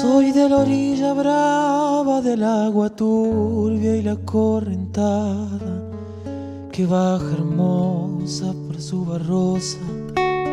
Soy 0.00 0.32
de 0.32 0.48
la 0.48 0.60
orilla 0.60 1.12
brava 1.12 2.22
del 2.22 2.42
agua 2.42 2.88
turbia 2.88 3.96
y 3.96 4.02
la 4.02 4.16
correntada 4.16 5.82
que 6.72 6.86
baja 6.86 7.32
hermosa 7.32 8.54
por 8.66 8.80
su 8.80 9.04
barrosa 9.04 9.76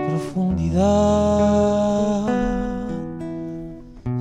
profundidad. 0.09 2.66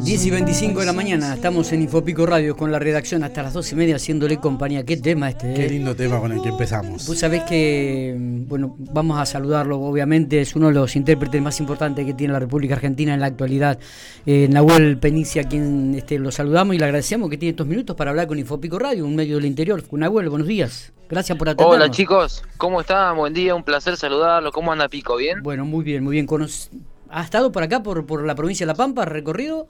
10 0.07 0.25
y 0.27 0.31
25 0.31 0.79
de 0.79 0.87
la 0.87 0.93
mañana, 0.93 1.35
estamos 1.35 1.73
en 1.73 1.83
Infopico 1.83 2.27
Radio 2.27 2.57
con 2.57 2.71
la 2.71 2.79
redacción 2.79 3.25
hasta 3.25 3.43
las 3.43 3.53
12 3.55 3.75
y 3.75 3.79
media 3.79 3.97
haciéndole 3.97 4.37
compañía. 4.37 4.85
¿Qué 4.85 4.97
tema 4.97 5.31
este? 5.31 5.53
Qué 5.53 5.67
eh? 5.67 5.69
lindo 5.69 5.97
tema 5.97 6.21
con 6.21 6.31
el 6.31 6.41
que 6.41 6.51
empezamos. 6.51 7.09
Vos 7.09 7.19
sabés 7.19 7.43
que, 7.43 8.15
bueno, 8.17 8.77
vamos 8.79 9.19
a 9.19 9.27
saludarlo, 9.27 9.81
obviamente, 9.81 10.41
es 10.41 10.55
uno 10.55 10.69
de 10.69 10.75
los 10.75 10.95
intérpretes 10.95 11.43
más 11.43 11.59
importantes 11.59 12.07
que 12.07 12.15
tiene 12.15 12.33
la 12.35 12.39
República 12.39 12.75
Argentina 12.75 13.15
en 13.15 13.19
la 13.19 13.27
actualidad. 13.27 13.81
Eh, 14.27 14.47
Nahuel 14.49 14.97
Penicia, 14.99 15.43
a 15.43 15.49
quien 15.49 15.97
este, 15.97 16.21
lo 16.21 16.31
saludamos 16.31 16.77
y 16.77 16.79
le 16.79 16.85
agradecemos 16.85 17.29
que 17.29 17.37
tiene 17.37 17.51
estos 17.51 17.67
minutos 17.67 17.97
para 17.97 18.11
hablar 18.13 18.29
con 18.29 18.39
Infopico 18.39 18.79
Radio, 18.79 19.05
un 19.05 19.17
medio 19.17 19.35
del 19.35 19.47
interior. 19.47 19.83
Nahuel, 19.91 20.29
buenos 20.29 20.47
días. 20.47 20.93
Gracias 21.11 21.37
por 21.37 21.49
atendernos. 21.49 21.85
Hola 21.85 21.91
chicos, 21.91 22.45
¿cómo 22.59 22.81
están? 22.81 23.17
Buen 23.17 23.35
día, 23.35 23.57
un 23.57 23.65
placer 23.65 23.97
saludarlo. 23.97 24.53
¿Cómo 24.53 24.71
anda 24.71 24.89
Pico? 24.89 25.17
¿Bien? 25.17 25.43
Bueno, 25.43 25.65
muy 25.65 25.83
bien, 25.83 26.05
muy 26.05 26.13
bien. 26.13 26.29
¿Ha 27.09 27.23
estado 27.23 27.53
por 27.53 27.63
acá, 27.63 27.83
por, 27.83 28.07
por 28.07 28.25
la 28.25 28.35
provincia 28.35 28.67
de 28.67 28.73
La 28.73 28.77
Pampa, 28.77 29.05
recorrido? 29.05 29.69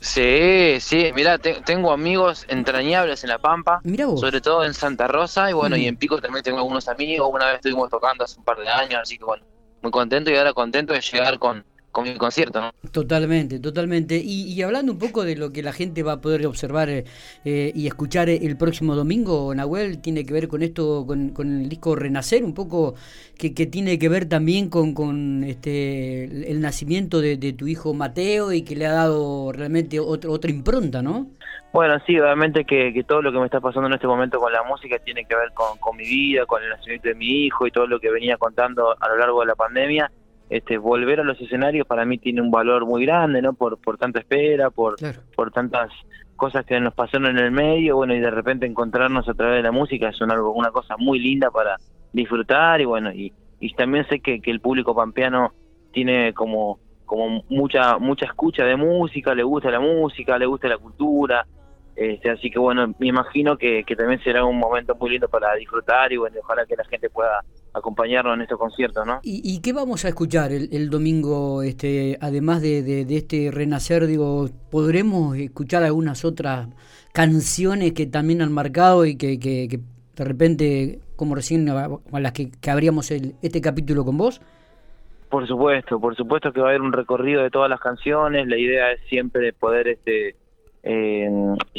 Sí, 0.00 0.78
sí, 0.80 1.10
mirá, 1.14 1.38
te- 1.38 1.60
tengo 1.62 1.90
amigos 1.92 2.44
entrañables 2.48 3.24
en 3.24 3.30
La 3.30 3.38
Pampa, 3.38 3.80
sobre 4.16 4.40
todo 4.40 4.64
en 4.64 4.72
Santa 4.72 5.08
Rosa, 5.08 5.50
y 5.50 5.52
bueno, 5.54 5.76
Mm. 5.76 5.80
y 5.80 5.86
en 5.88 5.96
Pico 5.96 6.20
también 6.20 6.44
tengo 6.44 6.58
algunos 6.58 6.88
amigos, 6.88 7.28
una 7.32 7.46
vez 7.46 7.56
estuvimos 7.56 7.90
tocando 7.90 8.24
hace 8.24 8.38
un 8.38 8.44
par 8.44 8.58
de 8.58 8.68
años, 8.68 9.00
así 9.02 9.18
que 9.18 9.24
bueno, 9.24 9.44
muy 9.82 9.90
contento 9.90 10.30
y 10.30 10.36
ahora 10.36 10.52
contento 10.52 10.92
de 10.92 11.00
llegar 11.00 11.38
con, 11.40 11.64
con 11.90 12.04
mi 12.04 12.16
concierto, 12.16 12.60
¿no? 12.60 12.70
Totalmente, 12.92 13.58
totalmente. 13.58 14.16
Y, 14.16 14.52
y 14.52 14.62
hablando 14.62 14.92
un 14.92 14.98
poco 14.98 15.24
de 15.24 15.36
lo 15.36 15.52
que 15.52 15.62
la 15.62 15.72
gente 15.72 16.02
va 16.02 16.12
a 16.12 16.20
poder 16.20 16.46
observar 16.46 16.88
eh, 16.88 17.04
eh, 17.44 17.72
y 17.74 17.86
escuchar 17.86 18.28
el 18.28 18.56
próximo 18.56 18.94
domingo, 18.94 19.54
Nahuel, 19.54 20.00
tiene 20.00 20.24
que 20.24 20.32
ver 20.32 20.48
con 20.48 20.62
esto, 20.62 21.04
con, 21.06 21.30
con 21.30 21.62
el 21.62 21.68
disco 21.68 21.96
Renacer, 21.96 22.44
un 22.44 22.54
poco 22.54 22.94
que, 23.36 23.54
que 23.54 23.66
tiene 23.66 23.98
que 23.98 24.08
ver 24.08 24.28
también 24.28 24.68
con, 24.68 24.94
con 24.94 25.44
este 25.44 26.24
el, 26.24 26.44
el 26.44 26.60
nacimiento 26.60 27.20
de, 27.20 27.36
de 27.36 27.52
tu 27.52 27.66
hijo 27.66 27.94
Mateo 27.94 28.52
y 28.52 28.62
que 28.62 28.76
le 28.76 28.86
ha 28.86 28.92
dado 28.92 29.52
realmente 29.52 29.98
otro, 29.98 30.32
otra 30.32 30.50
impronta, 30.50 31.02
¿no? 31.02 31.28
Bueno, 31.72 31.98
sí, 32.06 32.18
obviamente 32.18 32.64
que, 32.64 32.92
que 32.94 33.04
todo 33.04 33.20
lo 33.20 33.30
que 33.30 33.38
me 33.38 33.44
está 33.44 33.60
pasando 33.60 33.88
en 33.88 33.94
este 33.94 34.06
momento 34.06 34.38
con 34.38 34.52
la 34.52 34.62
música 34.62 34.98
tiene 34.98 35.24
que 35.26 35.34
ver 35.34 35.52
con, 35.52 35.78
con 35.78 35.96
mi 35.96 36.04
vida, 36.04 36.46
con 36.46 36.62
el 36.62 36.70
nacimiento 36.70 37.08
de 37.08 37.14
mi 37.14 37.46
hijo 37.46 37.66
y 37.66 37.70
todo 37.70 37.86
lo 37.86 38.00
que 38.00 38.10
venía 38.10 38.38
contando 38.38 38.96
a 38.98 39.08
lo 39.08 39.16
largo 39.18 39.40
de 39.40 39.46
la 39.46 39.54
pandemia. 39.54 40.10
Este, 40.50 40.78
volver 40.78 41.20
a 41.20 41.24
los 41.24 41.40
escenarios 41.40 41.86
para 41.86 42.04
mí 42.06 42.18
tiene 42.18 42.40
un 42.40 42.50
valor 42.50 42.86
muy 42.86 43.04
grande, 43.04 43.42
¿no? 43.42 43.52
Por, 43.52 43.78
por 43.78 43.98
tanta 43.98 44.20
espera, 44.20 44.70
por, 44.70 44.96
Claro. 44.96 45.20
por 45.36 45.50
tantas 45.50 45.90
cosas 46.36 46.64
que 46.64 46.78
nos 46.80 46.94
pasaron 46.94 47.26
en 47.26 47.38
el 47.38 47.50
medio, 47.50 47.96
bueno, 47.96 48.14
y 48.14 48.20
de 48.20 48.30
repente 48.30 48.64
encontrarnos 48.64 49.28
a 49.28 49.34
través 49.34 49.56
de 49.56 49.62
la 49.62 49.72
música 49.72 50.08
es 50.08 50.20
una, 50.20 50.40
una 50.40 50.70
cosa 50.70 50.96
muy 50.96 51.18
linda 51.18 51.50
para 51.50 51.76
disfrutar 52.12 52.80
y 52.80 52.84
bueno, 52.84 53.12
y, 53.12 53.32
y 53.60 53.74
también 53.74 54.06
sé 54.08 54.20
que, 54.20 54.40
que 54.40 54.50
el 54.50 54.60
público 54.60 54.94
pampeano 54.94 55.52
tiene 55.92 56.32
como 56.32 56.78
como 57.04 57.42
mucha 57.48 57.98
mucha 57.98 58.26
escucha 58.26 58.64
de 58.64 58.76
música, 58.76 59.34
le 59.34 59.42
gusta 59.42 59.70
la 59.70 59.80
música, 59.80 60.38
le 60.38 60.44
gusta 60.46 60.68
la 60.68 60.76
cultura, 60.76 61.46
este, 61.96 62.30
así 62.30 62.50
que 62.50 62.58
bueno, 62.58 62.94
me 62.98 63.06
imagino 63.08 63.56
que, 63.56 63.82
que 63.84 63.96
también 63.96 64.22
será 64.22 64.44
un 64.44 64.58
momento 64.58 64.94
muy 64.94 65.10
lindo 65.10 65.26
para 65.28 65.54
disfrutar 65.54 66.12
y 66.12 66.18
bueno, 66.18 66.36
ojalá 66.42 66.64
que 66.66 66.76
la 66.76 66.84
gente 66.84 67.10
pueda 67.10 67.42
acompañarnos 67.72 68.34
en 68.34 68.42
estos 68.42 68.58
conciertos, 68.58 69.06
¿no? 69.06 69.20
¿Y, 69.22 69.40
y 69.44 69.60
qué 69.60 69.72
vamos 69.72 70.04
a 70.04 70.08
escuchar 70.08 70.52
el, 70.52 70.68
el 70.72 70.90
domingo, 70.90 71.62
este, 71.62 72.18
además 72.20 72.60
de, 72.62 72.82
de- 72.82 73.04
de 73.04 73.16
este 73.16 73.50
renacer? 73.50 74.06
Digo, 74.06 74.48
¿podremos 74.70 75.36
escuchar 75.36 75.82
algunas 75.84 76.24
otras 76.24 76.68
canciones 77.12 77.92
que 77.92 78.06
también 78.06 78.42
han 78.42 78.52
marcado 78.52 79.04
y 79.06 79.16
que, 79.16 79.38
que- 79.38 79.68
que 79.68 79.80
de 80.16 80.24
repente, 80.24 81.00
como 81.16 81.34
recién 81.34 81.68
a, 81.68 81.88
a 82.12 82.20
las 82.20 82.32
que, 82.32 82.50
que 82.50 82.70
abríamos 82.70 83.10
el, 83.10 83.34
este 83.42 83.60
capítulo 83.60 84.04
con 84.04 84.18
vos? 84.18 84.40
Por 85.30 85.46
supuesto, 85.46 86.00
por 86.00 86.16
supuesto 86.16 86.52
que 86.52 86.60
va 86.60 86.68
a 86.68 86.70
haber 86.70 86.80
un 86.80 86.92
recorrido 86.92 87.42
de 87.42 87.50
todas 87.50 87.68
las 87.68 87.80
canciones. 87.80 88.48
La 88.48 88.56
idea 88.56 88.90
es 88.92 89.00
siempre 89.08 89.52
poder 89.52 89.86
este 89.88 90.36
eh, 90.90 91.28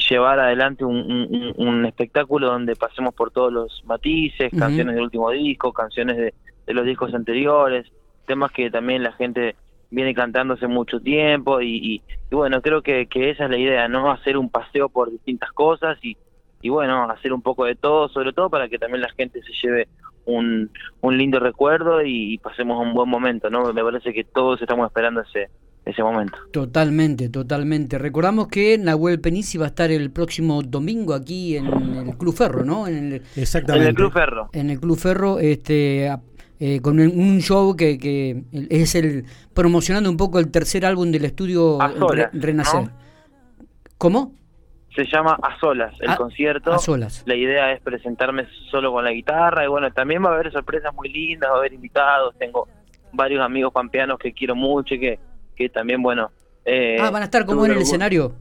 llevar 0.09 0.40
adelante 0.40 0.86
un, 0.86 0.97
un- 0.97 1.53
un 1.58 1.86
espectáculo 1.86 2.47
donde 2.47 2.75
pasemos 2.75 3.14
por 3.16 3.31
todos 3.31 3.52
los 3.52 3.81
matices, 3.86 4.52
canciones 4.59 4.94
del 4.96 5.03
último 5.06 5.31
disco, 5.31 5.74
canciones 5.74 6.16
de, 6.18 6.34
de 6.68 6.74
los 6.75 6.86
discos 6.86 7.14
anteriores, 7.16 7.88
temas 8.25 8.52
que 8.52 8.69
también 8.69 9.02
la 9.03 9.12
gente 9.14 9.56
viene 9.90 10.14
cantando 10.14 10.53
hace 10.53 10.68
mucho 10.68 11.00
tiempo 11.00 11.59
y, 11.62 11.75
y- 11.78 12.03
y 12.31 12.36
bueno, 12.36 12.62
creo 12.62 12.84
que, 12.84 13.08
que 13.08 13.31
esa 13.31 13.46
es 13.46 13.50
la 13.50 13.58
idea, 13.58 13.88
¿no? 13.88 14.12
Hacer 14.12 14.38
un 14.38 14.52
paseo 14.52 14.90
por 14.90 15.09
distintas 15.12 15.52
cosas 15.53 15.98
y, 16.03 16.16
y 16.62 16.69
bueno, 16.69 17.09
hacer 17.09 17.34
un 17.34 17.42
poco 17.42 17.66
de 17.66 17.75
todo, 17.75 18.09
sobre 18.09 18.34
todo 18.34 18.50
para 18.52 18.69
que 18.69 18.78
también 18.78 19.02
la 19.02 19.09
gente 19.18 19.42
se 19.42 19.53
lleve 19.64 19.88
un, 20.25 20.69
un 21.02 21.18
lindo 21.18 21.40
recuerdo 21.40 22.03
y, 22.03 22.34
y 22.36 22.38
pasemos 22.38 22.80
un 22.80 22.94
buen 22.94 23.09
momento, 23.09 23.50
¿no? 23.50 23.74
Me 23.74 23.84
parece 23.84 24.14
que 24.14 24.24
todos 24.25 24.62
estamos 24.62 24.86
esperando 24.86 25.22
ese 25.22 25.50
ese 25.89 26.01
momento. 26.03 26.38
Totalmente, 26.51 27.29
totalmente. 27.29 27.97
Recordamos 27.97 28.47
que 28.47 28.77
Nahuel 28.77 29.19
Penici 29.19 29.57
va 29.57 29.66
a 29.66 29.69
estar 29.69 29.91
el 29.91 30.11
próximo 30.11 30.61
domingo 30.61 31.13
aquí 31.13 31.57
en 31.57 31.66
el 31.67 32.17
Club 32.17 32.33
Ferro, 32.35 32.63
¿no? 32.63 32.88
En 32.88 33.13
el, 33.13 33.22
Exactamente. 33.35 33.83
En 33.85 33.89
el 33.89 33.95
Club 33.95 34.11
Ferro. 34.13 34.50
en 34.53 34.69
el 34.69 34.79
Club 34.79 34.97
Ferro, 34.97 35.39
este, 35.39 36.09
a- 36.09 36.22
eh, 36.59 36.81
con 36.81 37.00
un- 37.00 37.39
show 37.39 37.75
que, 37.75 37.97
que 37.97 38.44
es 38.69 38.94
el 38.95 39.23
promocionando 39.53 40.09
un 40.09 40.17
poco 40.17 40.39
el 40.39 40.51
tercer 40.51 40.85
álbum 40.85 41.09
del 41.11 41.25
estudio 41.25 41.77
Re- 42.11 42.29
Renacer. 42.33 42.81
¿no? 42.83 42.91
¿Cómo? 43.97 44.33
Se 44.95 45.06
llama 45.06 45.38
A 45.41 45.57
Solas 45.59 45.94
el 46.01 46.09
A- 46.09 46.17
concierto. 46.17 46.73
A 46.73 46.79
solas. 46.79 47.23
La 47.25 47.35
idea 47.35 47.71
es 47.71 47.81
presentarme 47.81 48.45
solo 48.71 48.91
con 48.91 49.03
la 49.06 49.11
guitarra 49.11 49.63
y 49.63 49.67
bueno, 49.67 49.91
también 49.91 50.23
va 50.23 50.29
a 50.31 50.33
haber 50.33 50.51
sorpresas 50.51 50.94
muy 50.95 51.09
lindas, 51.09 51.50
va 51.50 51.56
a 51.56 51.59
haber 51.59 51.73
invitados, 51.73 52.35
tengo 52.38 52.67
varios 53.13 53.41
amigos 53.41 53.71
pampeanos 53.71 54.19
que 54.19 54.33
quiero 54.33 54.56
mucho 54.56 54.95
y 54.95 55.00
que, 55.00 55.19
que 55.59 55.70
también, 55.70 56.02
bueno... 56.02 56.31
eh, 56.66 56.97
ah, 57.00 57.12
van 57.12 57.22
a 57.22 57.25
estar 57.25 57.46
como 57.46 57.66
en 57.66 57.72
el 57.72 57.78
algún- 57.78 57.84
escenario. 57.88 58.34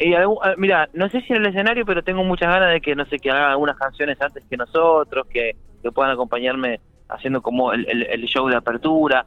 Y 0.00 0.14
algún- 0.14 0.38
ah, 0.42 0.54
mira, 0.56 0.88
no 0.94 1.08
sé 1.10 1.20
si 1.22 1.32
en 1.34 1.40
el 1.42 1.46
escenario, 1.46 1.84
pero 1.84 2.02
tengo 2.02 2.24
muchas 2.24 2.48
ganas 2.48 2.72
de 2.72 2.80
que, 2.80 2.94
no 2.96 3.04
sé, 3.06 3.18
que 3.18 3.30
hagan 3.30 3.50
algunas 3.50 3.76
canciones 3.76 4.16
antes 4.20 4.42
que 4.48 4.56
nosotros, 4.56 5.26
que, 5.28 5.54
que 5.82 5.92
puedan 5.92 6.12
acompañarme 6.12 6.80
haciendo 7.08 7.42
como 7.42 7.72
el, 7.72 7.86
el- 7.88 8.04
el 8.04 8.22
show 8.26 8.48
de 8.48 8.56
apertura. 8.56 9.26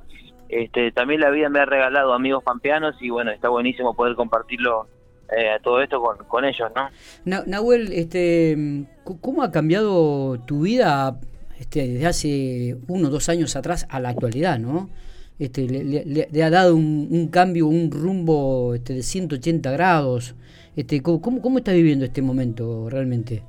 Este, 0.50 0.92
también 0.92 1.22
la 1.22 1.30
vida 1.30 1.48
me 1.50 1.60
ha 1.60 1.66
regalado 1.66 2.14
amigos 2.14 2.44
pampeanos 2.44 2.96
y 3.02 3.10
bueno, 3.10 3.32
está 3.32 3.48
buenísimo 3.50 3.94
poder 3.94 4.16
compartirlo 4.16 4.88
eh, 5.38 5.58
todo 5.64 5.82
esto 5.82 6.02
con, 6.02 6.18
con 6.28 6.44
ellos, 6.44 6.70
¿no? 6.76 6.90
Na- 7.24 7.44
Nahuel, 7.48 7.94
este, 7.94 8.86
¿cómo 9.22 9.44
ha 9.44 9.52
cambiado 9.52 10.38
tu 10.46 10.62
vida 10.64 11.18
este, 11.58 11.88
desde 11.88 12.06
hace 12.08 12.78
uno 12.90 13.08
o 13.08 13.12
dos 13.12 13.30
años 13.30 13.56
atrás 13.56 13.86
a 13.90 14.00
la 14.02 14.10
actualidad, 14.10 14.60
no? 14.60 14.90
Este, 15.42 15.68
le, 15.68 16.06
le- 16.32 16.44
ha 16.44 16.52
dado 16.52 16.76
un, 16.76 17.08
un 17.10 17.28
cambio, 17.30 17.66
un 17.66 17.90
rumbo 17.90 18.76
este, 18.76 18.94
de 18.94 19.02
180 19.02 19.72
grados. 19.72 20.36
Este, 20.76 21.02
¿cómo, 21.02 21.20
cómo, 21.42 21.58
estás 21.58 21.74
viviendo 21.74 22.06
este 22.06 22.22
momento 22.22 22.88
realmente? 22.92 23.42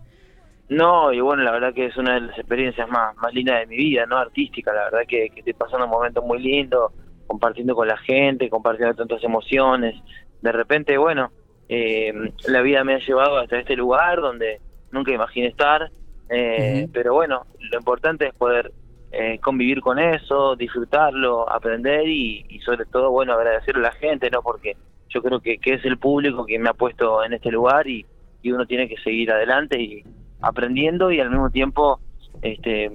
No, 0.71 1.13
y 1.13 1.21
bueno, 1.21 1.43
la 1.43 1.51
verdad 1.53 1.75
que 1.75 1.85
es 1.87 1.97
una 1.99 2.15
de 2.15 2.23
las 2.23 2.39
experiencias 2.39 2.89
más, 2.89 3.15
más 3.19 3.35
lindas 3.35 3.61
de 3.61 3.67
mi 3.67 3.77
vida, 3.77 4.07
¿no? 4.07 4.17
Artística, 4.17 4.73
la 4.73 4.85
verdad 4.85 5.01
que, 5.07 5.29
que 5.29 5.41
estoy 5.41 5.53
pasando 5.53 5.85
un 5.85 5.91
momento 5.91 6.23
muy 6.23 6.41
lindo, 6.41 6.95
compartiendo 7.27 7.75
con 7.75 7.89
la 7.89 7.99
gente, 7.99 8.49
compartiendo 8.49 8.95
tantas 8.95 9.23
emociones. 9.23 9.95
De 10.41 10.51
repente, 10.51 10.97
bueno, 10.97 11.31
eh, 11.69 12.15
la 12.49 12.63
vida 12.63 12.85
me 12.85 12.95
ha 12.95 13.01
llevado 13.01 13.37
hasta 13.37 13.59
este 13.59 13.77
lugar 13.77 14.23
donde 14.23 14.63
nunca 14.93 15.13
imaginé 15.13 15.49
estar, 15.49 15.91
eh, 16.31 16.89
pero 16.91 17.13
bueno, 17.13 17.45
lo 17.71 17.79
importante 17.79 18.29
es 18.29 18.35
poder 18.35 18.73
eh, 19.13 19.39
convivir 19.41 19.81
con 19.81 19.99
eso, 19.99 20.57
disfrutarlo, 20.57 21.49
aprender 21.51 22.09
y, 22.09 22.47
y 22.49 22.61
sobre 22.61 22.87
todo, 22.87 23.11
bueno, 23.11 23.35
agradecerle 23.35 23.87
a 23.87 23.91
la 23.91 23.93
gente, 23.93 24.31
¿no? 24.31 24.41
Porque 24.43 24.77
yo 25.11 25.23
creo 25.23 25.41
que, 25.41 25.59
que 25.59 25.75
es 25.75 25.85
el 25.85 25.99
público 25.99 26.47
quien 26.47 26.63
me 26.63 26.71
ha 26.71 26.75
puesto 26.75 27.23
en 27.23 27.35
este 27.35 27.51
lugar 27.51 27.87
y, 27.87 28.07
y 28.41 28.53
uno 28.53 28.67
tiene 28.67 28.89
que 28.89 28.97
seguir 28.97 29.31
adelante 29.31 29.81
y 29.81 30.03
aprendiendo 30.41 31.11
y 31.11 31.21
al 31.21 31.31
mismo 31.31 31.51
tiempo 31.51 32.01
este 32.41 32.91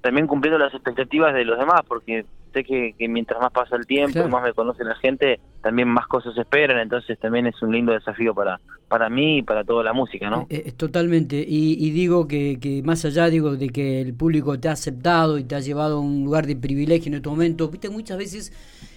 también 0.00 0.26
cumpliendo 0.26 0.58
las 0.58 0.74
expectativas 0.74 1.32
de 1.34 1.44
los 1.44 1.58
demás 1.58 1.82
porque 1.86 2.24
sé 2.52 2.64
que, 2.64 2.94
que 2.98 3.08
mientras 3.08 3.40
más 3.40 3.52
pasa 3.52 3.76
el 3.76 3.86
tiempo 3.86 4.12
Claro. 4.12 4.28
y 4.28 4.30
más 4.32 4.42
me 4.42 4.52
conoce 4.52 4.84
la 4.84 4.94
gente 4.96 5.40
también 5.62 5.88
más 5.88 6.06
cosas 6.06 6.36
esperan 6.36 6.78
entonces 6.78 7.18
también 7.18 7.46
es 7.46 7.60
un 7.62 7.72
lindo 7.72 7.92
desafío 7.92 8.34
para 8.34 8.60
para 8.88 9.08
mí 9.08 9.38
y 9.38 9.42
para 9.42 9.64
toda 9.64 9.82
la 9.84 9.92
música 9.92 10.28
no 10.28 10.46
Eh, 10.50 10.64
eh, 10.66 10.72
totalmente. 10.72 11.36
Y, 11.48 11.76
y 11.84 11.90
digo 11.92 12.28
que, 12.28 12.58
que 12.60 12.82
más 12.82 13.04
allá 13.06 13.30
digo 13.30 13.56
de 13.56 13.68
que 13.70 14.00
el 14.02 14.12
público 14.14 14.58
te 14.60 14.68
ha 14.68 14.72
aceptado 14.72 15.38
y 15.38 15.44
te 15.44 15.54
ha 15.54 15.60
llevado 15.60 15.96
a 15.96 16.00
un 16.00 16.24
lugar 16.24 16.46
de 16.46 16.56
privilegio 16.56 17.08
en 17.08 17.14
este 17.14 17.28
momento, 17.28 17.68
viste, 17.68 17.88
muchas 17.88 18.18
veces 18.18 18.52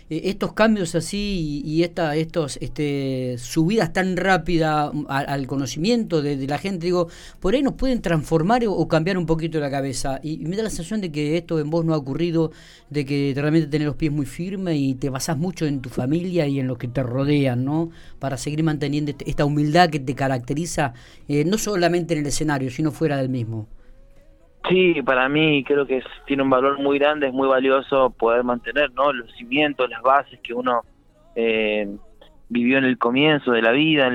eh, 0.10 0.22
estos 0.26 0.54
cambios 0.54 0.94
así 0.94 1.62
y, 1.66 1.84
esta, 1.84 2.16
estos 2.16 2.58
este, 2.62 3.38
subidas 3.40 3.92
tan 3.92 4.18
rápidas 4.18 4.92
al, 5.08 5.48
conocimiento 5.48 6.22
de, 6.22 6.48
la 6.48 6.60
gente, 6.60 6.86
digo, 6.86 7.08
por 7.40 7.56
ahí 7.56 7.64
nos 7.64 7.74
pueden 7.74 8.02
transformar 8.02 8.64
o, 8.68 8.88
cambiar 8.88 9.18
un 9.18 9.26
poquito 9.26 9.60
la 9.60 9.72
cabeza. 9.72 10.20
Y, 10.22 10.38
me 10.40 10.56
da 10.56 10.64
la 10.64 10.70
sensación 10.70 11.02
de 11.02 11.12
que 11.12 11.38
esto 11.38 11.60
en 11.60 11.70
vos 11.70 11.84
no 11.86 11.94
ha 11.94 11.98
ocurrido, 11.98 12.52
de 12.90 13.06
que 13.06 13.34
realmente 13.36 13.68
tenés 13.68 13.88
los 13.88 13.96
pies 13.96 14.12
muy 14.12 14.26
firmes 14.26 14.78
y 14.78 14.96
te 14.96 15.10
basás 15.10 15.38
mucho 15.38 15.66
en 15.66 15.82
tu 15.82 15.90
familia 15.90 16.48
y 16.48 16.60
en 16.60 16.68
los 16.68 16.78
que 16.78 16.88
te 16.88 17.02
rodean, 17.02 17.66
¿no? 17.66 17.90
Para 18.20 18.38
seguir 18.38 18.64
manteniendo 18.64 19.12
este, 19.12 19.30
esta 19.30 19.46
humildad 19.46 19.90
que 19.90 20.00
te 20.00 20.14
caracteriza, 20.16 20.94
eh, 21.28 21.46
no 21.46 21.58
solamente 21.58 22.14
en 22.14 22.22
el 22.22 22.28
escenario, 22.28 22.70
sino 22.70 22.92
fuera 22.92 23.18
del 23.18 23.30
mismo. 23.30 23.68
Sí, 24.70 25.02
para 25.04 25.30
mí 25.30 25.64
creo 25.64 25.86
que 25.86 26.02
tiene 26.26 26.44
un 26.44 26.50
valor 26.50 26.80
muy 26.80 26.98
grande, 26.98 27.28
es 27.28 27.34
muy 27.34 27.48
valioso 27.48 28.10
poder 28.10 28.44
mantener 28.44 28.92
¿no? 28.94 29.14
los 29.14 29.32
cimientos, 29.34 29.90
las 29.90 30.02
bases 30.02 30.40
que 30.42 30.54
uno 30.54 30.82
eh, 31.36 31.88
vivió 32.50 32.78
en 32.78 32.86
el 32.86 32.98
comienzo 32.98 33.52
de 33.52 33.62
la 33.62 33.72
vida, 33.72 34.12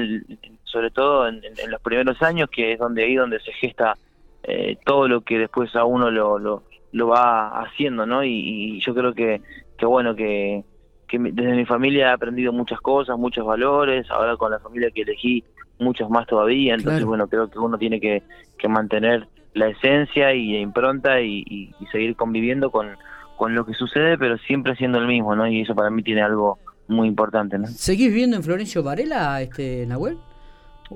sobre 0.65 0.91
todo 0.91 1.29
en, 1.29 1.41
los 1.69 1.81
primeros 1.83 2.21
años, 2.23 2.49
que 2.51 2.73
es 2.73 2.79
donde 2.79 3.05
ahí 3.05 3.15
donde 3.15 3.39
se 3.41 3.53
gesta 3.53 3.97
eh, 4.43 4.77
todo 4.85 5.07
lo 5.07 5.21
que 5.21 5.39
después 5.39 5.75
a 5.77 5.85
uno 5.85 6.11
lo, 6.11 6.39
lo, 6.39 6.65
lo 6.93 7.09
va 7.09 7.61
haciendo, 7.61 8.07
¿no? 8.07 8.25
Y, 8.25 8.81
yo 8.81 8.95
creo 8.95 9.15
que, 9.15 9.41
que 9.79 9.87
bueno, 9.87 10.17
que, 10.17 10.65
que 11.07 11.19
desde 11.19 11.55
mi 11.55 11.65
familia 11.65 12.09
he 12.09 12.13
aprendido 12.13 12.53
muchas 12.53 12.81
cosas, 12.81 13.17
muchos 13.19 13.47
valores, 13.47 14.11
ahora 14.11 14.37
con 14.37 14.51
la 14.51 14.59
familia 14.59 14.91
que 14.91 15.03
elegí 15.03 15.45
muchos 15.79 16.11
más 16.11 16.27
todavía, 16.27 16.75
entonces 16.75 17.05
bueno, 17.05 17.29
creo 17.29 17.49
que 17.49 17.59
uno 17.59 17.79
tiene 17.79 18.01
que, 18.01 18.23
que 18.59 18.69
mantener 18.69 19.27
la 19.55 19.69
esencia 19.69 20.33
y 20.35 20.53
la 20.53 20.61
impronta 20.61 21.21
y, 21.21 21.75
seguir 21.93 22.17
conviviendo 22.17 22.71
con, 22.71 22.97
con 23.37 23.55
lo 23.55 23.65
que 23.67 23.75
sucede, 23.75 24.17
pero 24.19 24.39
siempre 24.39 24.77
siendo 24.77 24.99
el 24.99 25.07
mismo, 25.07 25.35
¿no? 25.35 25.47
Y 25.47 25.63
eso 25.63 25.75
para 25.75 25.91
mí 25.91 26.03
tiene 26.03 26.23
algo 26.23 26.59
muy 26.89 27.09
importante, 27.09 27.59
¿no? 27.59 27.67
¿Seguís 27.67 28.09
viviendo 28.09 28.37
en 28.37 28.43
Florencio 28.43 28.83
Varela, 28.83 29.41
este, 29.41 29.87
Nahuel? 29.87 30.19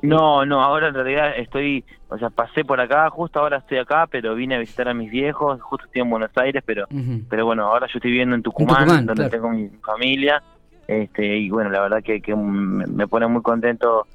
No, 0.03 0.45
no, 0.45 0.61
ahora 0.61 0.89
en 0.89 0.95
realidad 0.95 1.39
estoy, 1.39 1.85
o 2.09 2.19
sea, 2.19 2.31
pasé 2.31 2.65
por 2.65 2.81
acá, 2.81 3.09
justo 3.11 3.39
ahora 3.39 3.59
estoy 3.59 3.79
acá, 3.79 4.09
pero 4.11 4.35
vine 4.35 4.57
a 4.57 4.59
visitar 4.59 4.89
a 4.89 4.95
mis 4.95 5.11
viejos, 5.11 5.61
justo 5.63 5.87
estoy 5.87 6.03
en 6.03 6.11
Buenos 6.11 6.31
Aires, 6.37 6.63
pero 6.67 6.87
pero 7.29 7.47
bueno, 7.47 7.67
ahora 7.67 7.87
yo 7.87 7.99
estoy 7.99 8.11
viviendo 8.11 8.35
en 8.35 8.43
Tucumán, 8.43 9.07
donde 9.07 9.31
tengo 9.31 9.51
mi 9.51 9.69
familia, 9.87 10.43
este 10.89 11.39
y 11.39 11.49
bueno, 11.49 11.71
la 11.71 11.81
verdad 11.81 12.03
que, 12.03 12.21
que 12.21 12.35
me 12.35 13.07
pone 13.07 13.29
muy 13.29 13.43
contento 13.43 14.07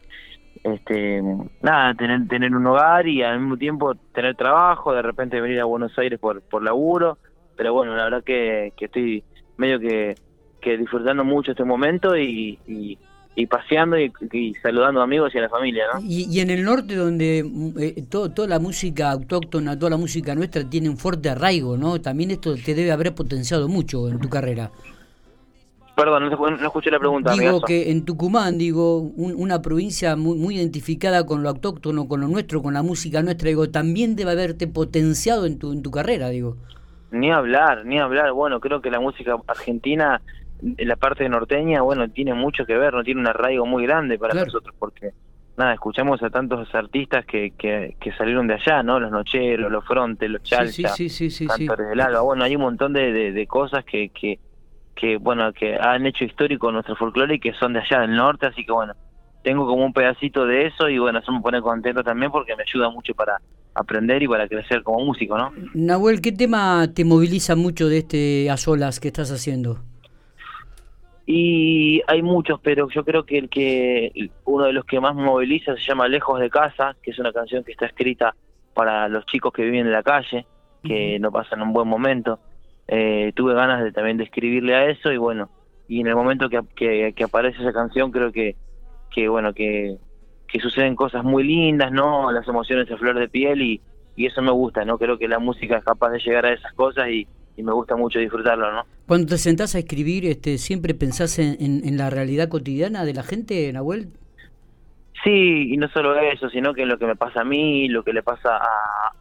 este 0.64 1.22
nada 1.62 1.94
tener 1.96 2.28
tener 2.28 2.56
un 2.56 2.66
hogar 2.68 3.08
y 3.08 3.24
al 3.24 3.40
mismo 3.40 3.58
tiempo 3.58 3.96
tener 4.14 4.36
trabajo 4.36 4.94
de 4.94 5.02
repente 5.02 5.40
venir 5.42 5.60
a 5.60 5.66
Buenos 5.66 5.98
Aires 5.98 6.20
por 6.20 6.42
por 6.42 6.64
laburo. 6.64 7.18
Pero 7.56 7.74
bueno 7.74 7.96
la 7.96 8.06
verdad 8.06 8.24
que, 8.24 8.74
que 8.78 8.86
estoy 8.86 9.24
medio 9.58 9.80
que, 9.80 10.16
que 10.62 10.78
disfrutando 10.78 11.24
mucho 11.24 11.52
este 11.52 11.64
momento 11.64 12.18
y, 12.18 12.58
y, 12.66 12.98
paseando 13.48 13.98
y, 13.98 14.54
saludando 14.62 15.00
a 15.00 15.06
amigos 15.06 15.34
y 15.34 15.38
a 15.38 15.42
la 15.42 15.50
familia 15.50 15.86
¿no? 15.94 16.02
y, 16.02 16.42
en 16.42 16.50
el 16.50 16.62
norte 16.64 16.94
donde 16.96 17.40
eh, 17.80 18.04
todo, 18.10 18.32
toda 18.32 18.50
la 18.50 18.60
música 18.60 19.12
autóctona 19.12 19.80
toda 19.80 19.92
la 19.92 19.98
música 19.98 20.36
nuestra 20.36 20.70
tiene 20.70 20.90
un 20.90 20.98
fuerte 20.98 21.30
arraigo 21.30 21.78
no 21.78 22.02
también 22.02 22.32
esto 22.32 22.56
te 22.56 22.76
debe 22.76 22.92
haber 22.92 23.16
potenciado 23.16 23.70
mucho 23.70 24.10
en 24.10 24.20
tu 24.20 24.28
carrera 24.28 24.72
Perdón, 26.00 26.30
no, 26.30 26.66
escuché 26.66 26.92
la 26.92 27.00
pregunta. 27.00 27.34
Digo 27.34 27.62
que 27.62 27.92
en 27.92 28.06
Tucumán, 28.06 28.58
digo, 28.58 29.02
una 29.02 29.62
provincia 29.62 30.16
muy, 30.16 30.38
muy, 30.38 30.56
identificada 30.56 31.26
con 31.26 31.44
lo 31.44 31.50
autóctono, 31.50 32.08
con 32.08 32.22
lo 32.22 32.28
nuestro, 32.28 32.62
con 32.62 32.74
la 32.74 32.84
música 32.84 33.22
nuestra, 33.22 33.50
digo, 33.50 33.70
también 33.70 34.16
debe 34.16 34.32
haberte 34.32 34.68
potenciado 34.68 35.46
en 35.46 35.60
tu, 35.60 35.74
en 35.74 35.84
tu 35.84 35.92
carrera, 35.92 36.30
digo. 36.30 36.56
Ni 37.12 37.32
hablar, 37.32 37.86
ni 37.86 38.00
hablar. 38.00 38.32
Bueno, 38.32 38.62
creo 38.62 38.82
que 38.82 38.90
la 38.90 39.02
música 39.02 39.36
argentina, 39.48 40.22
en 40.62 40.88
la 40.88 40.96
parte 40.96 41.28
norteña, 41.28 41.82
bueno, 41.82 42.10
tiene 42.10 42.34
mucho 42.34 42.66
que 42.66 42.78
ver, 42.78 42.94
no 42.94 43.04
tiene 43.04 43.20
un 43.20 43.28
arraigo 43.28 43.66
muy 43.66 43.84
grande 43.84 44.18
para 44.18 44.34
nosotros, 44.34 44.74
porque 44.80 45.12
nada, 45.58 45.74
escuchamos 45.74 46.24
a 46.24 46.30
tantos 46.30 46.74
artistas 46.74 47.26
que, 47.26 47.52
que, 47.58 48.12
salieron 48.18 48.48
de 48.48 48.54
allá, 48.54 48.84
¿no? 48.84 49.02
Los 49.02 49.12
Nocheros, 49.12 49.70
los 49.70 49.86
Frontes, 49.86 50.30
los 50.30 50.44
Chalcha, 50.44 50.90
sí, 50.90 51.10
sí, 51.10 51.30
sí, 51.30 51.46
Cantores 51.46 51.90
del 51.90 52.00
Alba. 52.00 52.22
Bueno, 52.22 52.46
hay 52.46 52.56
un 52.56 52.62
montón 52.62 52.94
de, 52.94 53.34
de 53.34 53.48
cosas 53.48 53.84
que, 53.84 54.10
que, 54.10 54.40
que 55.00 55.18
bueno 55.18 55.54
que 55.54 55.76
han 55.80 56.06
hecho 56.06 56.26
histórico 56.26 56.72
nuestro 56.72 56.96
folclore 56.96 57.36
y 57.36 57.40
que 57.40 57.54
son 57.54 57.74
de 57.74 57.80
allá 57.80 58.02
del 58.02 58.16
norte 58.16 58.48
así 58.48 58.66
que 58.66 58.72
bueno 58.72 58.94
tengo 59.44 59.66
como 59.66 59.86
un 59.86 59.94
pedacito 59.94 60.46
de 60.46 60.68
eso 60.68 60.90
y 60.90 61.00
bueno 61.00 61.20
eso 61.20 61.32
me 61.32 61.42
pone 61.42 61.62
contento 61.62 62.04
también 62.04 62.32
porque 62.32 62.56
me 62.56 62.64
ayuda 62.64 62.90
mucho 62.90 63.14
para 63.16 63.40
aprender 63.74 64.22
y 64.22 64.28
para 64.28 64.48
crecer 64.48 64.84
como 64.84 65.06
músico 65.06 65.38
no 65.38 65.54
Nahuel 65.74 66.22
qué 66.22 66.32
tema 66.34 66.86
te 66.94 67.06
moviliza 67.06 67.56
mucho 67.56 67.88
de 67.88 68.00
este 68.00 68.50
a 68.50 68.58
solas 68.58 69.00
que 69.00 69.08
estás 69.08 69.32
haciendo 69.32 69.78
y 71.26 72.02
hay 72.08 72.22
muchos 72.22 72.60
pero 72.62 72.90
yo 72.90 73.06
creo 73.06 73.26
que 73.26 73.38
el 73.38 73.50
que 73.50 74.12
uno 74.44 74.66
de 74.66 74.74
los 74.74 74.84
que 74.84 75.00
más 75.00 75.16
me 75.16 75.24
moviliza 75.24 75.76
se 75.76 75.82
llama 75.88 76.10
lejos 76.10 76.42
de 76.42 76.50
casa 76.50 76.96
que 77.02 77.12
es 77.12 77.20
una 77.20 77.32
canción 77.32 77.64
que 77.64 77.72
está 77.72 77.86
escrita 77.86 78.36
para 78.74 79.08
los 79.08 79.26
chicos 79.28 79.54
que 79.54 79.64
viven 79.64 79.88
en 79.88 79.94
la 79.94 80.04
calle 80.04 80.46
que 80.84 81.20
no 81.20 81.32
pasan 81.32 81.62
un 81.62 81.72
buen 81.72 81.88
momento 81.88 82.40
eh, 82.92 83.32
tuve 83.36 83.54
ganas 83.54 83.84
de 83.84 83.92
también 83.92 84.18
de 84.18 84.24
escribirle 84.24 84.76
a 84.76 84.90
eso 84.90 85.12
y 85.12 85.18
bueno, 85.18 85.50
y 85.88 86.02
en 86.02 86.08
el 86.08 86.16
momento 86.16 86.50
que, 86.50 87.14
que, 87.16 87.24
aparece 87.24 87.62
esa 87.62 87.72
canción 87.72 88.12
creo 88.12 88.32
que, 88.32 88.56
que 89.14 89.30
bueno, 89.30 89.54
que, 89.54 89.98
que 90.48 90.60
suceden 90.60 90.96
cosas 90.96 91.24
muy 91.24 91.44
lindas, 91.44 91.92
¿no? 91.92 92.32
Las 92.32 92.48
emociones 92.48 92.90
a 92.92 92.98
flor 92.98 93.20
de 93.20 93.30
piel 93.30 93.62
y, 93.62 93.82
y 94.16 94.26
eso 94.26 94.42
me 94.42 94.52
gusta, 94.52 94.86
¿no? 94.86 94.98
Creo 94.98 95.20
que 95.20 95.28
la 95.28 95.38
música 95.38 95.78
es 95.78 95.84
capaz 95.84 96.10
de 96.10 96.20
llegar 96.20 96.48
a 96.48 96.54
esas 96.54 96.74
cosas 96.74 97.10
y, 97.10 97.28
y 97.56 97.62
me 97.62 97.74
gusta 97.74 97.96
mucho 97.96 98.18
disfrutarlo, 98.18 98.72
¿no? 98.72 98.84
Cuando 99.08 99.28
te 99.28 99.38
sentás 99.38 99.76
a 99.76 99.80
escribir, 99.80 100.26
este, 100.26 100.58
¿siempre 100.58 100.96
pensás 100.96 101.38
en, 101.38 101.58
en, 101.60 101.88
en 101.88 101.96
la 101.96 102.10
realidad 102.10 102.50
cotidiana 102.50 103.06
de 103.06 103.14
la 103.14 103.22
gente, 103.22 103.72
Nahuel? 103.72 104.10
Sí, 105.24 105.74
y 105.74 105.78
no 105.78 105.90
solo 105.90 106.18
eso, 106.18 106.50
sino 106.50 106.74
que 106.74 106.86
lo 106.86 106.98
que 106.98 107.06
me 107.06 107.16
pasa 107.16 107.42
a 107.42 107.44
mí, 107.44 107.90
lo 107.90 108.04
que 108.04 108.14
le 108.14 108.24
pasa 108.24 108.56
a, 108.56 108.62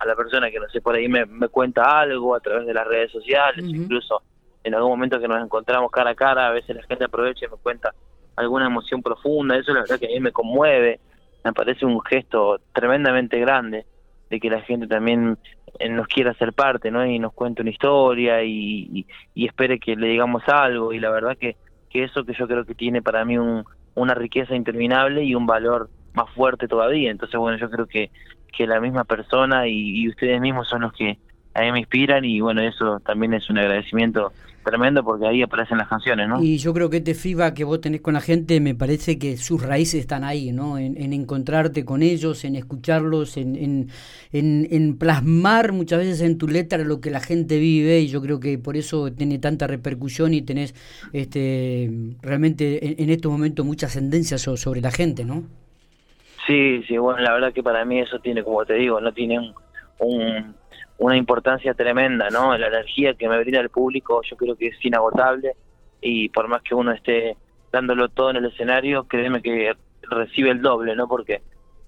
la 0.07 0.15
persona 0.15 0.51
que 0.51 0.59
no 0.59 0.69
sé, 0.69 0.81
por 0.81 0.95
ahí 0.95 1.09
me, 1.09 1.27
cuenta 1.49 2.01
algo 2.01 2.35
a 2.35 2.41
través 2.41 2.67
de 2.67 2.75
las 2.75 2.87
redes 2.87 3.11
sociales, 3.13 3.65
incluso 3.67 4.23
en 4.65 4.75
algún 4.75 4.91
momento 4.91 5.21
que 5.21 5.29
nos 5.29 5.43
encontramos 5.43 5.91
cara 5.91 6.11
a 6.11 6.15
cara, 6.15 6.49
a 6.49 6.53
veces 6.53 6.77
la 6.77 6.83
gente 6.83 7.05
aprovecha 7.05 7.47
y 7.47 7.49
me 7.49 7.57
cuenta 7.57 7.93
alguna 8.37 8.67
emoción 8.67 9.03
profunda, 9.03 9.57
eso 9.57 9.73
la 9.73 9.81
verdad 9.81 9.99
que 9.99 10.07
a 10.07 10.11
mí 10.11 10.21
me 10.21 10.33
conmueve, 10.33 11.01
me 11.45 11.53
parece 11.53 11.85
un 11.85 12.01
gesto 12.03 12.61
tremendamente 12.73 13.39
grande 13.41 13.87
de 14.31 14.41
que 14.41 14.51
la 14.51 14.61
gente 14.61 14.87
también 14.87 15.39
eh, 15.79 15.89
nos 15.89 16.07
quiera 16.07 16.33
hacer 16.33 16.53
parte, 16.53 16.91
¿no? 16.91 17.05
Y 17.05 17.19
nos 17.19 17.33
cuente 17.33 17.63
una 17.63 17.71
historia 17.71 18.43
y, 18.43 19.07
y, 19.35 19.47
espere 19.47 19.79
que 19.79 19.97
le 19.97 20.09
digamos 20.09 20.43
algo 20.49 20.93
y 20.93 21.01
la 21.01 21.11
verdad 21.11 21.37
que, 21.39 21.57
que 21.89 22.05
eso 22.05 22.25
que 22.25 22.35
yo 22.35 22.47
creo 22.47 22.65
que 22.65 22.75
tiene 22.75 23.01
para 23.01 23.25
mí 23.25 23.39
un 23.39 23.65
una 23.99 24.15
riqueza 24.15 24.55
interminable 24.55 25.25
y 25.25 25.35
un 25.35 25.47
valor 25.47 25.91
más 26.15 26.31
fuerte 26.35 26.69
todavía. 26.69 27.11
Entonces, 27.11 27.39
bueno, 27.39 27.59
yo 27.59 27.71
creo 27.71 27.87
que, 27.87 28.11
que 28.57 28.67
la 28.67 28.81
misma 28.81 29.05
persona 29.05 29.67
y, 29.67 30.09
ustedes 30.09 30.41
mismos 30.41 30.69
son 30.69 30.83
los 30.83 30.93
que 30.93 31.19
a 31.55 31.63
mí 31.63 31.73
me 31.73 31.81
inspiran 31.81 32.25
y 32.25 32.41
bueno, 32.41 32.61
eso 32.63 33.01
también 33.01 33.35
es 33.35 33.49
un 33.51 33.59
agradecimiento 33.59 34.33
tremendo 34.65 35.03
porque 35.03 35.27
ahí 35.27 35.43
aparecen 35.43 35.79
las 35.79 35.89
canciones, 35.89 36.29
¿no? 36.29 36.43
Y 36.43 36.59
yo 36.59 36.75
creo 36.75 36.91
que 36.91 36.99
este 36.99 37.15
FIBA 37.15 37.55
que 37.55 37.65
vos 37.65 37.81
tenés 37.81 38.01
con 38.01 38.15
la 38.15 38.21
gente, 38.21 38.61
me 38.61 38.75
parece 38.75 39.19
que 39.19 39.37
sus 39.37 39.63
raíces 39.63 40.01
están 40.01 40.25
ahí, 40.25 40.53
¿no? 40.53 40.79
En, 40.79 41.13
encontrarte 41.13 41.85
con 41.85 42.03
ellos, 42.03 42.45
en 42.45 42.55
escucharlos, 42.55 43.37
en, 43.37 43.57
en, 44.33 44.69
en, 44.71 44.99
plasmar 44.99 45.73
muchas 45.73 46.01
veces 46.01 46.21
en 46.21 46.39
tu 46.39 46.49
letra 46.49 46.85
lo 46.85 47.01
que 47.01 47.11
la 47.11 47.21
gente 47.21 47.59
vive 47.59 48.01
y 48.01 48.09
yo 48.09 48.21
creo 48.21 48.41
que 48.41 48.59
por 48.59 48.77
eso 48.77 49.11
tiene 49.13 49.39
tanta 49.39 49.67
repercusión 49.67 50.35
y 50.35 50.43
tenés 50.43 50.75
este 51.13 51.91
realmente 52.21 53.03
en, 53.03 53.11
estos 53.11 53.33
momentos 53.33 53.65
mucha 53.65 53.87
ascendencia 53.87 54.39
sobre 54.39 54.81
la 54.81 54.91
gente, 54.91 55.25
¿no? 55.25 55.45
Sí, 56.49 56.83
sí, 56.89 56.99
bueno, 56.99 57.21
la 57.21 57.33
verdad 57.33 57.53
que 57.53 57.63
para 57.63 57.85
mí 57.85 58.01
eso 58.01 58.19
tiene, 58.19 58.43
como 58.43 58.67
te 58.67 58.75
digo, 58.75 59.01
no 59.01 59.13
tiene 59.13 59.55
un 60.01 60.57
una 60.99 61.17
importancia 61.17 61.75
tremenda, 61.75 62.29
¿no? 62.29 62.57
La 62.59 62.67
energía 62.67 63.15
que 63.15 63.29
me 63.29 63.39
brinda 63.39 63.61
el 63.61 63.71
público 63.71 64.21
yo 64.29 64.37
creo 64.37 64.57
que 64.57 64.69
es 64.69 64.85
inagotable 64.85 65.53
y 66.01 66.29
por 66.29 66.49
más 66.49 66.63
que 66.63 66.75
uno 66.75 66.93
esté 66.93 67.37
dándolo 67.73 68.09
todo 68.09 68.31
en 68.31 68.37
el 68.37 68.47
escenario, 68.47 69.05
créeme 69.05 69.41
que 69.41 69.75
recibe 70.03 70.51
el 70.51 70.61
doble, 70.61 70.97
¿no? 70.97 71.07
Porque 71.07 71.43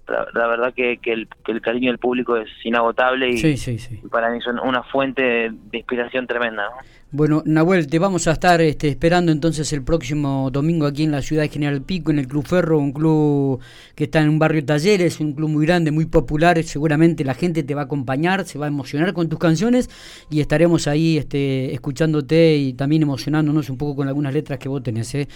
la, 0.07 0.47
verdad 0.47 0.73
que, 0.73 0.97
que, 0.97 1.13
el, 1.13 1.27
que, 1.45 1.51
el, 1.51 1.61
cariño 1.61 1.89
del 1.89 1.97
público 1.97 2.37
es 2.37 2.49
inagotable 2.63 3.29
y, 3.29 4.07
para 4.09 4.29
mí 4.29 4.41
son 4.41 4.59
una 4.59 4.83
fuente 4.83 5.21
de, 5.21 5.77
inspiración 5.77 6.27
tremenda. 6.27 6.69
Bueno, 7.11 7.43
Nahuel, 7.45 7.87
te 7.87 7.99
vamos 7.99 8.27
a 8.27 8.31
estar 8.31 8.61
este, 8.61 8.87
esperando 8.87 9.31
entonces 9.31 9.71
el 9.73 9.83
próximo 9.83 10.49
domingo 10.51 10.85
aquí 10.85 11.03
en 11.03 11.11
la 11.11 11.21
ciudad 11.21 11.43
de 11.43 11.49
General 11.49 11.81
Pico, 11.81 12.11
en 12.11 12.19
el 12.19 12.27
Club 12.27 12.45
Ferro, 12.45 12.79
un 12.79 12.93
club 12.93 13.59
que 13.95 14.05
está 14.05 14.21
en 14.21 14.29
un 14.29 14.39
barrio 14.39 14.63
Talleres, 14.65 15.19
un 15.19 15.33
club 15.33 15.49
muy 15.49 15.65
grande, 15.65 15.91
muy 15.91 16.05
popular. 16.05 16.61
Seguramente 16.63 17.25
la 17.25 17.33
gente 17.33 17.63
te 17.63 17.75
va 17.75 17.81
a 17.81 17.85
acompañar, 17.85 18.45
se 18.45 18.57
va 18.57 18.65
a 18.65 18.69
emocionar 18.69 19.13
con 19.13 19.27
tus 19.27 19.39
canciones 19.39 19.89
y 20.29 20.39
estaremos 20.39 20.87
ahí 20.87 21.17
este, 21.17 21.73
escuchándote 21.73 22.55
y 22.55 22.73
también 22.73 23.01
emocionándonos 23.01 23.69
un 23.69 23.77
poco 23.77 23.97
con 23.97 24.07
algunas 24.07 24.33
letras 24.33 24.57
que 24.59 24.69
vos 24.69 24.81
tenés. 24.81 25.13
¿eh? 25.15 25.27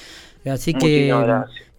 Así 0.45 0.73
que 0.73 1.11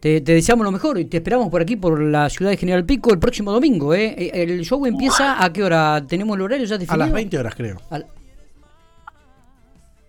te, 0.00 0.20
deseamos 0.20 0.64
lo 0.64 0.72
mejor 0.72 0.98
y 0.98 1.06
te 1.06 1.18
esperamos 1.18 1.48
por 1.48 1.62
aquí, 1.62 1.76
por 1.76 2.00
la 2.00 2.28
ciudad 2.28 2.50
de 2.50 2.56
General 2.56 2.84
Pico, 2.84 3.12
el 3.12 3.18
próximo 3.18 3.52
domingo. 3.52 3.94
¿eh? 3.94 4.14
eh 4.18 4.30
el 4.34 4.64
show 4.64 4.84
empieza 4.86 5.42
a 5.42 5.52
qué 5.52 5.62
hora? 5.62 6.02
¿Tenemos 6.06 6.36
el 6.36 6.42
horario 6.42 6.66
ya 6.66 6.78
definido? 6.78 7.04
A 7.04 7.06
las 7.06 7.12
20 7.12 7.38
horas, 7.38 7.54
creo. 7.54 7.76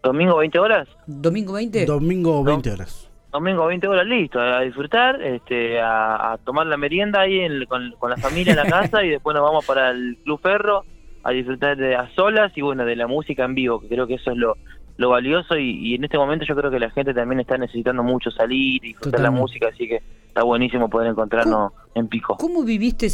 ¿Domingo 0.03 0.38
20 0.38 0.60
horas? 0.60 0.88
¿Domingo 1.06 1.53
20? 1.53 1.86
Domingo 1.86 2.44
20 2.44 2.72
horas. 2.72 3.10
Domingo 3.32 3.65
20 3.65 3.88
horas, 3.88 4.06
listo, 4.06 4.39
a 4.39 4.62
disfrutar, 4.62 5.22
este, 5.22 5.79
a, 5.82 6.39
tomar 6.46 6.65
la 6.65 6.77
merienda 6.77 7.22
ahí 7.22 7.65
con, 7.65 7.91
con, 8.00 8.10
la 8.10 8.17
familia 8.17 8.51
en 8.51 8.58
la 8.58 8.65
casa 8.65 9.03
y 9.03 9.10
después 9.10 9.36
nos 9.36 9.44
vamos 9.44 9.65
para 9.65 9.91
el 9.91 10.17
Club 10.24 10.39
Ferro 10.41 10.86
a 11.24 11.32
disfrutar 11.32 11.75
de 11.75 11.91
las 11.91 12.12
solas 12.13 12.53
y 12.56 12.62
bueno, 12.62 12.86
de 12.86 12.96
la 12.96 13.06
música 13.06 13.44
en 13.44 13.53
vivo, 13.53 13.82
que 13.82 13.89
creo 13.89 14.08
que 14.08 14.15
eso 14.15 14.32
es 14.32 14.38
lo, 14.38 14.56
lo 14.97 15.09
valioso 15.09 15.57
y, 15.57 15.95
en 15.95 16.03
este 16.03 16.17
momento 16.17 16.45
yo 16.45 16.55
creo 16.55 16.71
que 16.71 16.79
la 16.79 16.89
gente 16.89 17.13
también 17.13 17.39
está 17.39 17.57
necesitando 17.57 18.03
mucho 18.03 18.31
salir 18.31 18.83
y 18.83 18.87
disfrutar 18.89 19.21
la 19.21 19.31
música, 19.31 19.69
así 19.71 19.87
que 19.87 20.01
está 20.27 20.43
buenísimo 20.43 20.89
poder 20.89 21.09
encontrarnos 21.09 21.71
en 21.93 22.07
Pico. 22.07 22.35
¿Cómo 22.37 22.63
viviste, 22.63 23.07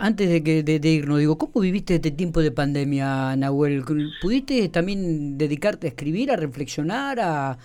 antes 0.00 0.28
de, 0.28 0.42
que, 0.42 0.62
de, 0.62 0.88
irnos, 0.88 1.18
digo, 1.18 1.38
cómo 1.38 1.60
viviste 1.60 1.96
este 1.96 2.10
tiempo 2.10 2.40
de 2.40 2.50
pandemia, 2.50 3.34
Nahuel? 3.36 3.84
¿Pudiste 4.20 4.68
también 4.68 5.38
dedicarte 5.38 5.86
a 5.86 5.90
escribir, 5.90 6.30
a 6.30 6.36
reflexionar, 6.36 7.18
a... 7.20 7.58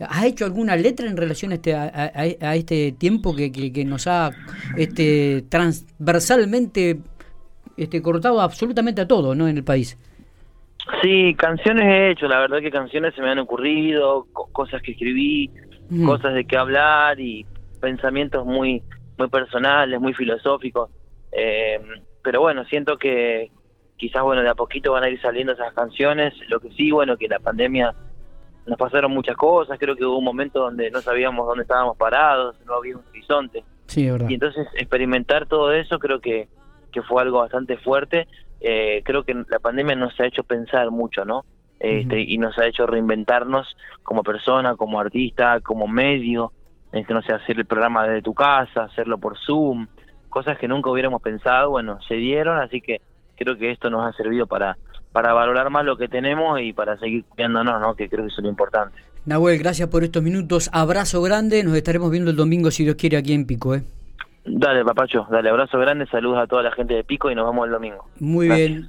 ¿Has 0.00 0.24
hecho 0.24 0.44
alguna 0.44 0.74
letra 0.74 1.08
en 1.08 1.16
relación 1.16 1.52
a 1.52 1.54
este, 1.54 1.72
a, 1.72 2.56
este 2.56 2.92
tiempo 2.98 3.34
que, 3.34 3.52
que, 3.52 3.84
nos 3.84 4.08
ha 4.08 4.32
este, 4.76 5.44
transversalmente 5.48 6.98
este, 7.76 8.02
cortado 8.02 8.40
absolutamente 8.40 9.00
a 9.00 9.06
todo 9.06 9.36
¿no? 9.36 9.46
en 9.46 9.56
el 9.56 9.62
país? 9.62 9.96
Sí, 11.02 11.34
canciones 11.34 11.84
he 11.86 12.10
hecho, 12.10 12.28
la 12.28 12.38
verdad 12.38 12.60
que 12.60 12.70
canciones 12.70 13.14
se 13.14 13.22
me 13.22 13.30
han 13.30 13.38
ocurrido, 13.38 14.26
cosas 14.32 14.82
que 14.82 14.92
escribí, 14.92 15.50
cosas 16.04 16.34
de 16.34 16.44
qué 16.44 16.56
hablar 16.56 17.18
y 17.20 17.46
pensamientos 17.80 18.44
muy 18.44 18.82
muy 19.16 19.28
personales, 19.28 20.00
muy 20.00 20.12
filosóficos. 20.14 20.90
Eh, 21.32 21.80
pero 22.22 22.40
bueno, 22.40 22.64
siento 22.64 22.96
que 22.96 23.50
quizás 23.96 24.22
bueno 24.22 24.42
de 24.42 24.48
a 24.48 24.54
poquito 24.54 24.92
van 24.92 25.04
a 25.04 25.08
ir 25.08 25.20
saliendo 25.20 25.52
esas 25.52 25.72
canciones. 25.74 26.34
Lo 26.48 26.60
que 26.60 26.70
sí, 26.72 26.90
bueno, 26.90 27.16
que 27.16 27.28
la 27.28 27.38
pandemia 27.38 27.94
nos 28.66 28.78
pasaron 28.78 29.12
muchas 29.12 29.36
cosas. 29.36 29.78
Creo 29.78 29.96
que 29.96 30.04
hubo 30.04 30.18
un 30.18 30.24
momento 30.24 30.60
donde 30.60 30.90
no 30.90 31.00
sabíamos 31.00 31.46
dónde 31.46 31.62
estábamos 31.62 31.96
parados, 31.96 32.56
no 32.66 32.74
había 32.74 32.96
un 32.96 33.04
horizonte. 33.10 33.64
Sí, 33.86 34.10
verdad. 34.10 34.28
Y 34.28 34.34
entonces 34.34 34.66
experimentar 34.74 35.46
todo 35.46 35.72
eso 35.72 35.98
creo 35.98 36.20
que 36.20 36.48
que 36.94 37.02
fue 37.02 37.20
algo 37.20 37.40
bastante 37.40 37.76
fuerte. 37.76 38.28
Eh, 38.66 39.02
creo 39.04 39.24
que 39.24 39.34
la 39.34 39.58
pandemia 39.58 39.94
nos 39.94 40.18
ha 40.18 40.26
hecho 40.26 40.42
pensar 40.42 40.90
mucho, 40.90 41.26
¿no? 41.26 41.44
Este, 41.78 42.22
Y 42.22 42.38
nos 42.38 42.56
ha 42.58 42.66
hecho 42.66 42.86
reinventarnos 42.86 43.76
como 44.02 44.22
persona, 44.22 44.74
como 44.74 44.98
artista, 44.98 45.60
como 45.60 45.86
medio. 45.86 46.50
Este, 46.90 47.12
no 47.12 47.20
sé, 47.20 47.34
hacer 47.34 47.58
el 47.58 47.66
programa 47.66 48.06
desde 48.06 48.22
tu 48.22 48.32
casa, 48.32 48.84
hacerlo 48.84 49.18
por 49.18 49.36
Zoom, 49.38 49.86
cosas 50.30 50.56
que 50.56 50.66
nunca 50.66 50.88
hubiéramos 50.88 51.20
pensado, 51.20 51.70
bueno, 51.70 51.98
se 52.08 52.14
dieron, 52.14 52.58
así 52.58 52.80
que 52.80 53.02
creo 53.36 53.58
que 53.58 53.70
esto 53.70 53.90
nos 53.90 54.06
ha 54.06 54.16
servido 54.16 54.46
para, 54.46 54.78
para 55.12 55.34
valorar 55.34 55.68
más 55.68 55.84
lo 55.84 55.98
que 55.98 56.08
tenemos 56.08 56.58
y 56.60 56.72
para 56.72 56.96
seguir 56.96 57.24
cuidándonos, 57.24 57.80
¿no? 57.82 57.94
Que 57.94 58.08
creo 58.08 58.24
que 58.24 58.32
es 58.32 58.38
lo 58.38 58.48
importante. 58.48 58.96
Nahuel, 59.26 59.58
gracias 59.58 59.88
por 59.88 60.04
estos 60.04 60.22
minutos. 60.22 60.70
Abrazo 60.72 61.20
grande. 61.20 61.64
Nos 61.64 61.74
estaremos 61.74 62.10
viendo 62.10 62.30
el 62.30 62.36
domingo, 62.36 62.70
si 62.70 62.84
Dios 62.84 62.96
quiere, 62.96 63.18
aquí 63.18 63.34
en 63.34 63.46
Pico. 63.46 63.74
¿eh? 63.74 63.82
Dale, 64.46 64.84
papacho, 64.84 65.26
dale, 65.30 65.48
abrazo 65.48 65.78
grande, 65.78 66.06
saludos 66.06 66.38
a 66.38 66.46
toda 66.46 66.62
la 66.62 66.70
gente 66.72 66.94
de 66.94 67.02
Pico 67.02 67.30
y 67.30 67.34
nos 67.34 67.46
vemos 67.46 67.66
el 67.66 67.72
domingo. 67.72 68.08
Muy 68.20 68.48
bien. 68.48 68.82